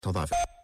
Tant 0.00 0.12
d'affaires. 0.12 0.59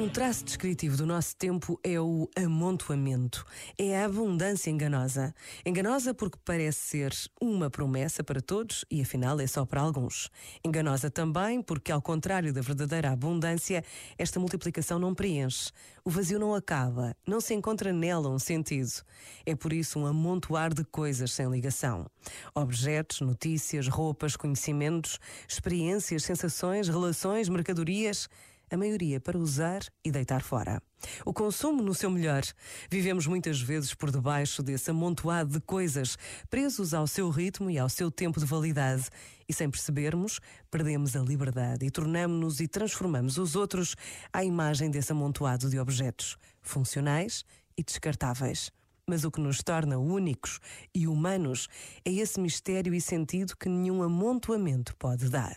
Um 0.00 0.08
traço 0.08 0.44
descritivo 0.44 0.96
do 0.96 1.04
nosso 1.04 1.34
tempo 1.34 1.76
é 1.82 2.00
o 2.00 2.30
amontoamento. 2.36 3.44
É 3.76 4.00
a 4.00 4.04
abundância 4.04 4.70
enganosa. 4.70 5.34
Enganosa 5.66 6.14
porque 6.14 6.38
parece 6.44 6.78
ser 6.78 7.12
uma 7.40 7.68
promessa 7.68 8.22
para 8.22 8.40
todos 8.40 8.84
e 8.88 9.02
afinal 9.02 9.40
é 9.40 9.46
só 9.48 9.66
para 9.66 9.80
alguns. 9.80 10.30
Enganosa 10.64 11.10
também 11.10 11.60
porque, 11.60 11.90
ao 11.90 12.00
contrário 12.00 12.52
da 12.52 12.60
verdadeira 12.60 13.10
abundância, 13.10 13.82
esta 14.16 14.38
multiplicação 14.38 15.00
não 15.00 15.16
preenche. 15.16 15.72
O 16.04 16.10
vazio 16.10 16.38
não 16.38 16.54
acaba, 16.54 17.16
não 17.26 17.40
se 17.40 17.52
encontra 17.52 17.92
nela 17.92 18.28
um 18.28 18.38
sentido. 18.38 19.02
É 19.44 19.56
por 19.56 19.72
isso 19.72 19.98
um 19.98 20.06
amontoar 20.06 20.72
de 20.72 20.84
coisas 20.84 21.32
sem 21.32 21.50
ligação. 21.50 22.06
Objetos, 22.54 23.20
notícias, 23.20 23.88
roupas, 23.88 24.36
conhecimentos, 24.36 25.18
experiências, 25.48 26.22
sensações, 26.22 26.88
relações, 26.88 27.48
mercadorias 27.48 28.28
a 28.70 28.76
maioria 28.76 29.20
para 29.20 29.38
usar 29.38 29.80
e 30.04 30.10
deitar 30.10 30.42
fora. 30.42 30.82
O 31.24 31.32
consumo 31.32 31.82
no 31.82 31.94
seu 31.94 32.10
melhor. 32.10 32.42
Vivemos 32.90 33.26
muitas 33.26 33.60
vezes 33.60 33.94
por 33.94 34.10
debaixo 34.10 34.62
desse 34.62 34.90
amontoado 34.90 35.52
de 35.52 35.60
coisas, 35.60 36.16
presos 36.50 36.92
ao 36.92 37.06
seu 37.06 37.30
ritmo 37.30 37.70
e 37.70 37.78
ao 37.78 37.88
seu 37.88 38.10
tempo 38.10 38.40
de 38.40 38.46
validade. 38.46 39.04
E 39.48 39.52
sem 39.52 39.70
percebermos, 39.70 40.40
perdemos 40.70 41.16
a 41.16 41.20
liberdade 41.20 41.86
e 41.86 41.90
tornamos-nos 41.90 42.60
e 42.60 42.68
transformamos 42.68 43.38
os 43.38 43.56
outros 43.56 43.94
à 44.32 44.44
imagem 44.44 44.90
desse 44.90 45.12
amontoado 45.12 45.70
de 45.70 45.78
objetos, 45.78 46.36
funcionais 46.60 47.44
e 47.76 47.82
descartáveis. 47.82 48.70
Mas 49.08 49.24
o 49.24 49.30
que 49.30 49.40
nos 49.40 49.62
torna 49.62 49.96
únicos 49.96 50.60
e 50.94 51.08
humanos 51.08 51.66
é 52.04 52.12
esse 52.12 52.38
mistério 52.38 52.92
e 52.92 53.00
sentido 53.00 53.56
que 53.56 53.68
nenhum 53.68 54.02
amontoamento 54.02 54.94
pode 54.96 55.30
dar. 55.30 55.56